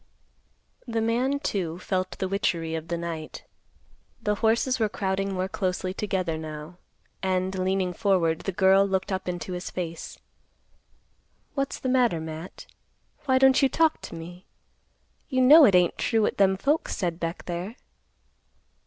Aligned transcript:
The 0.87 0.99
man, 0.99 1.37
too, 1.39 1.77
felt 1.77 2.17
the 2.17 2.27
witchery 2.27 2.73
of 2.73 2.87
the 2.87 2.97
night. 2.97 3.43
The 4.23 4.33
horses 4.33 4.79
were 4.79 4.89
crowding 4.89 5.35
more 5.35 5.47
closely 5.47 5.93
together 5.93 6.39
now, 6.39 6.79
and, 7.21 7.53
leaning 7.59 7.93
forward, 7.93 8.39
the 8.39 8.51
girl 8.51 8.83
looked 8.83 9.11
up 9.11 9.29
into 9.29 9.53
his 9.53 9.69
face; 9.69 10.17
"What's 11.53 11.77
the 11.77 11.87
matter, 11.87 12.19
Matt? 12.19 12.65
Why 13.25 13.37
don't 13.37 13.61
you 13.61 13.69
talk 13.69 14.01
to 14.01 14.15
me? 14.15 14.47
You 15.29 15.41
know 15.41 15.65
it 15.65 15.75
ain't 15.75 15.99
true 15.99 16.23
what 16.23 16.37
them 16.37 16.57
folks 16.57 16.95
said 16.97 17.19
back 17.19 17.45
there." 17.45 17.75